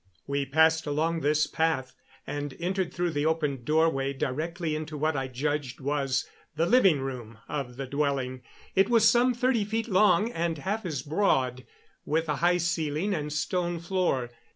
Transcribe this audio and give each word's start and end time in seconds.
We 0.25 0.47
passed 0.47 0.87
along 0.87 1.19
this 1.21 1.45
path 1.45 1.93
and 2.25 2.55
entered 2.59 2.91
through 2.91 3.11
the 3.11 3.27
open 3.27 3.63
doorway 3.63 4.13
directly 4.13 4.75
into 4.75 4.97
what 4.97 5.15
I 5.15 5.27
judged 5.27 5.79
was 5.79 6.27
the 6.55 6.65
living 6.65 7.01
room 7.01 7.37
of 7.47 7.77
the 7.77 7.85
dwelling. 7.85 8.41
It 8.73 8.89
was 8.89 9.07
some 9.07 9.35
thirty 9.35 9.63
feet 9.63 9.87
long 9.87 10.31
and 10.31 10.57
half 10.57 10.87
as 10.87 11.03
broad, 11.03 11.67
with 12.03 12.27
a 12.29 12.37
high 12.37 12.57
ceiling 12.57 13.13
and 13.13 13.31
stone 13.31 13.77
floor. 13.79 14.31